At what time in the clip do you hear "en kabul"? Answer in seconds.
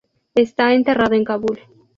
1.13-1.59